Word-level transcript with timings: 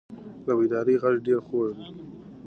د 0.45 0.47
بیدارۍ 0.57 0.95
غږ 1.01 1.15
ډېر 1.25 1.39
خوږ 1.47 1.69
دی. 1.85 1.91